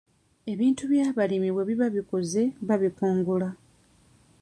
Ebintu 0.51 0.83
by'abalimi 0.91 1.49
bwe 1.51 1.63
biba 1.69 1.87
bikuze, 1.95 2.43
babikungula. 2.67 3.49